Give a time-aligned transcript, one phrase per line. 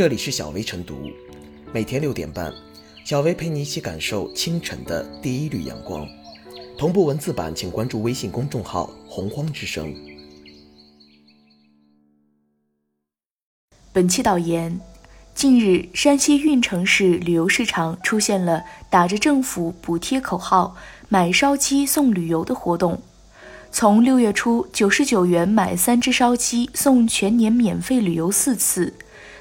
[0.00, 1.10] 这里是小薇晨读，
[1.74, 2.50] 每天六点半，
[3.04, 6.08] 小薇陪你一起感受清晨的第一缕阳光。
[6.78, 9.94] 同步文字版，请关注微信公众号“洪荒之声”。
[13.92, 14.80] 本期导言：
[15.34, 20.74] 近日，山西运城市旅游市场出现了打着政府补贴口号
[21.10, 23.02] “买烧鸡送旅游”的活动。
[23.70, 28.94] 从六月初九十九元买三只烧鸡送全年免费旅游四次，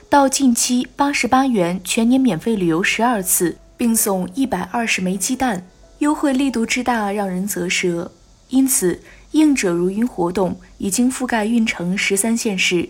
[0.09, 5.67] 到近期八十八元全年免费旅游十二次，并送一百二十枚鸡蛋。
[5.99, 8.11] 优惠力度之大，让人啧舌。
[8.47, 12.89] 因此，应者如云活动已经覆盖运城十三县市，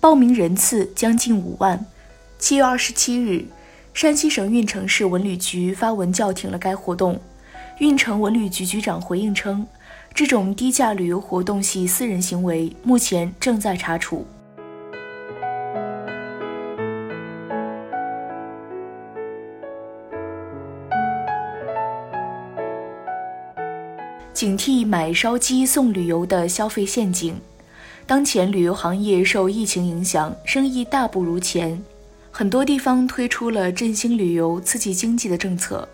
[0.00, 1.84] 报名人次将近五万。
[2.38, 3.44] 七月二十七日，
[3.92, 7.20] 山西省运城市文旅局发文叫停了该活动。
[7.78, 9.66] 运城文旅局局长回应称，
[10.14, 14.26] 这种低价旅游活动系私人行为，目前正在查处。
[24.44, 27.34] 警惕买烧鸡送旅游的消费陷阱。
[28.04, 31.82] 当前旅游行业受疫情影响，生意大不如前，
[32.30, 35.88] 很多地方推出了振兴旅游、刺激经济的政策。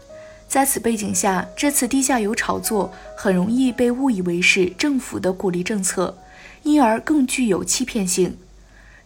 [0.48, 6.18] 在此背景下，这次低价游炒作很容易被误以为是政府的鼓励政策，
[6.64, 8.36] 因而更具有欺骗性。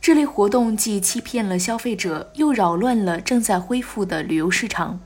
[0.00, 4.98] 这类活动既欺骗了消费者，又扰乱了正在恢复的旅游市场。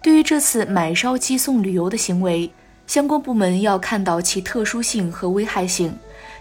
[0.00, 2.52] 对于这次买烧鸡送旅游的行为，
[2.86, 5.92] 相关部门要看到其特殊性和危害性，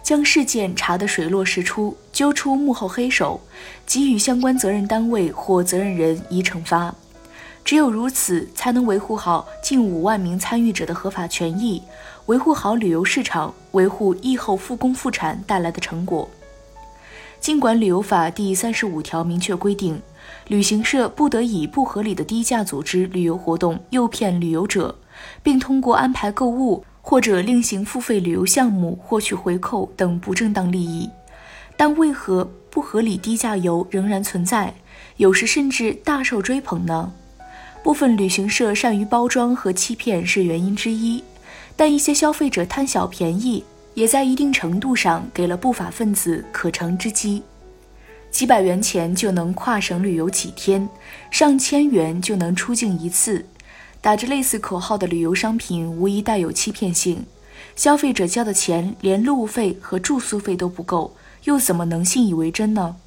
[0.04, 3.42] 将事件查得水落石出，揪出幕后黑手，
[3.86, 6.94] 给予相关责任单位或责任人以惩罚。
[7.64, 11.82] 只有如此，才能维护好近五万名参与者的合法权益，
[12.28, 16.30] 维护好旅游市场，维护疫后复工复产带来的成果。
[17.40, 20.00] 尽管旅游法第三十五条明确规定，
[20.48, 24.96] 旅行社不得以不合理的低价组织旅游活动，诱骗旅游者。
[25.44, 31.10] 并通过安排购物或者另行付费旅游项目获取回扣等不正当利益，
[31.78, 34.74] 但为何不合理低价游仍然存在，
[35.18, 37.12] 有时甚至大受追捧呢？
[37.84, 41.24] 部分旅行社善于包装和欺骗是原因之一，
[41.76, 47.44] 但一些消费者贪小便宜，也在一定程度上给了不法分子可乘之机。
[48.32, 50.90] 几百元钱就能跨省旅游几天，
[51.30, 53.46] 上千元就能出境一次。
[54.06, 57.26] 打着类似口号的旅游商品无疑带有欺骗性，
[57.76, 62.98] 消费者交的钱连路费和住宿费都不够，又怎么能信以为真呢？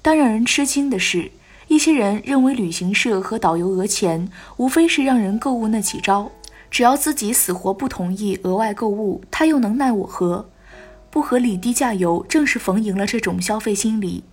[0.00, 1.30] 但让人吃惊的是，
[1.68, 6.30] 一些人认为旅行社和导游讹钱，无非是让人购物那几招，
[6.70, 10.48] 只要自己死活不同意额外购物，他又能奈我何？
[11.10, 14.24] 不合理低价游正是逢迎了这种消费心理。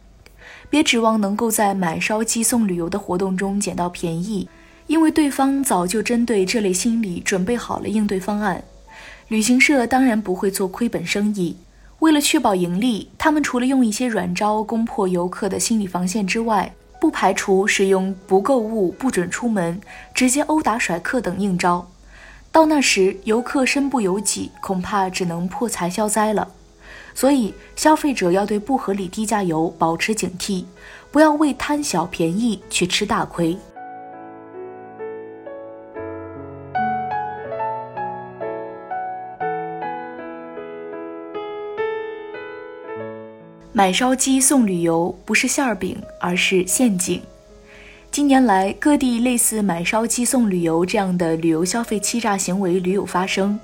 [0.70, 4.48] 别指望能够在买烧鸡送旅游的活动中捡到便宜。
[4.88, 8.64] 因为对方早就针对这类心理准备好了应对方案，
[9.28, 11.58] 旅行社当然不会做亏本生意。
[12.00, 19.82] 为了确保盈利，他们除了用一些软招攻破游客的心理防线之外，不排除使用不购物、不准出门、
[20.14, 21.90] 直接殴打甩客等硬招。
[22.52, 26.48] 到那时，游客身不由己，恐怕只能破财消灾了。
[27.14, 30.64] 所以，消费者要对不合理低价游保持警惕，
[31.12, 33.58] 不要为贪小便宜去吃大亏。
[43.78, 47.22] 买烧鸡送旅游不是馅儿饼，而是陷阱。
[48.10, 53.60] 近年来，各地类似买烧鸡送旅游这样的旅游消费欺诈行为屡有发生，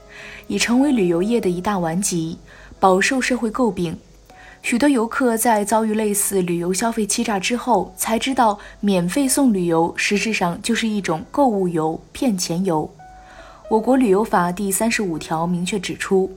[0.46, 2.38] 已成为旅游业的一大顽疾，
[2.79, 3.97] 饱受社会诟病。
[4.62, 12.88] 许多游客在遭遇类似旅游消费欺诈之后，才知道免费送旅游实质上就是一种购物游、骗钱游。
[13.68, 16.31] 我国旅游法第三十五条明确指出。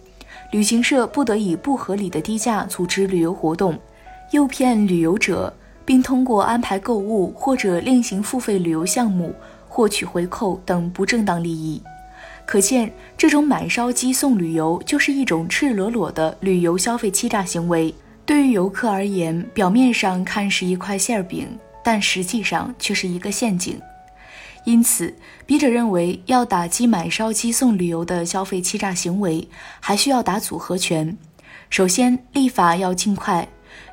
[0.50, 3.78] 旅行社不得以不合理的低价组织旅游活动，
[4.30, 5.52] 诱骗旅游者，
[5.84, 9.34] 并通过安排购物或者另行付费旅游项目
[9.68, 11.82] 获取回扣等不正当利益。
[12.44, 17.92] 可见，这种买烧鸡送旅游就是一种赤裸裸的旅游消费欺诈行为。
[18.24, 21.48] 对于游客而言，表面上看是一块馅饼，
[21.84, 23.80] 但实际上却是一个陷阱。
[24.66, 25.14] 因此，
[25.46, 29.48] 笔者认为，要打击买烧鸡送旅游的消费欺诈行为，
[29.78, 31.16] 还需要打组合拳。
[31.70, 33.46] 首先，立法要尽快，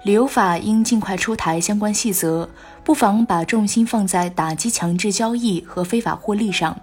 [0.03, 2.49] 旅游法应尽快出台相关细则，
[2.83, 6.75] 不妨把重心放在打击强制交易和非法获利上，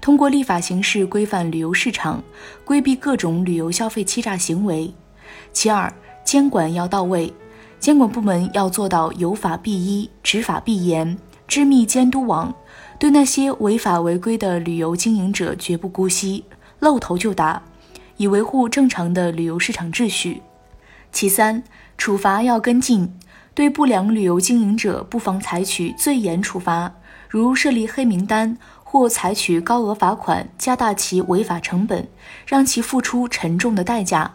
[0.00, 2.24] 通过立法形式规范旅游市场，
[2.64, 4.94] 规避各种旅游消费欺诈行为。
[5.52, 5.92] 其二，
[6.24, 7.30] 监管要到位。
[7.78, 11.16] 监管部门要做到有法必依、执法必严、
[11.46, 12.52] 织密监督网，
[12.98, 16.44] 对那些违法违规的旅游经营者绝不姑息，
[16.80, 17.62] 露头就打，
[18.16, 20.42] 以维护正常的旅游市场秩序。
[21.12, 21.62] 其三，
[21.96, 23.14] 处罚要跟进，
[23.54, 26.92] 对不良旅游经营者不妨采取最严处罚，
[27.28, 32.08] 如设立黑名单或采取高额罚款，加大其违法成本，
[32.46, 34.34] 让其付出沉重的代价。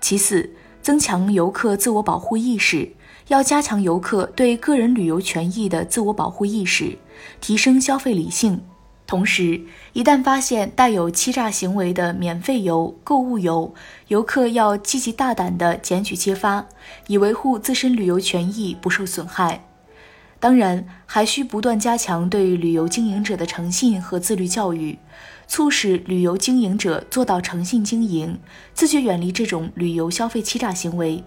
[0.00, 0.50] 其次，
[0.82, 2.92] 增强游客自我保护意识，
[3.28, 6.98] 要加强游客对个人旅游权益的自我保护意识，
[7.40, 8.62] 提升消费理性。
[9.06, 9.60] 同时，
[9.92, 13.74] 一旦发现带有欺诈行为的免费游、购物游，
[14.08, 16.66] 游客要积极大胆地检举揭发，
[17.08, 19.64] 以维护自身旅游权益不受损害。
[20.40, 24.98] 当然，还需不断加强对旅游经营者的诚信和自律教育。
[25.46, 28.40] 促使旅游经营者做到诚信经营，
[28.72, 31.22] 自觉远离这种旅游消费欺诈行为。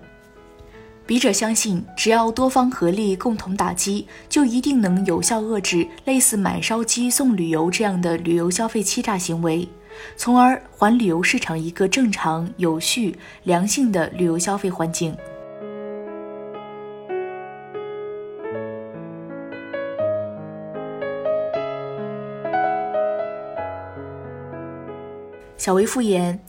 [1.08, 9.70] 笔者相信，只要多方合力，共同打击，就一定能有效遏制类似买烧鸡送旅游这样的旅游消费欺诈行为，
[10.18, 15.16] 从而还旅游市场一个正常、有序、良性的旅游消费环境。
[25.56, 26.40] 小微复言，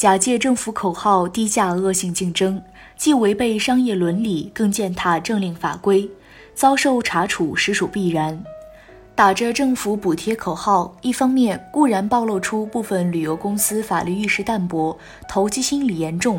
[0.00, 2.62] 假借政府口号低价恶性竞争，
[2.96, 6.08] 既违背商业伦理，更践踏政令法规，
[6.54, 8.42] 遭受查处实属必然。
[9.14, 14.98] 打着政府补贴口号，一方面固然暴露出部分旅游公司法律意识淡薄、
[15.28, 16.38] 投机心理严重；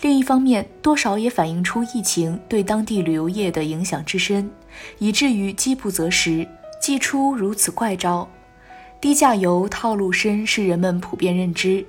[0.00, 4.50] 另一方面，多少也反映出疫情对当地旅游业的影响之深，
[4.98, 6.48] 以至于饥不择食，
[6.82, 8.28] 祭出如此怪招。
[9.00, 11.86] 低价游套路深是人们普遍认知，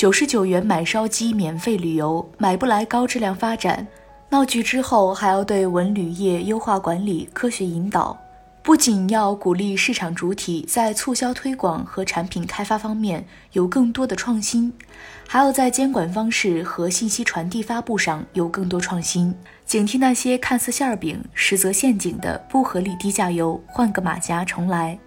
[0.00, 3.86] 九十九元买烧鸡免费旅游买不来高质量发展。
[4.30, 8.18] 闹剧之后还要对文旅业优化管理、科学引导，
[8.62, 14.72] 不仅要鼓励市场主体在促销推广和产品开发方面有更多的创新，
[15.28, 19.34] 还要在监管方式和信息传递发布上有更多创新，
[19.66, 24.98] 警惕那些看似馅饼实则陷阱的不合理低价游，换个马甲重来。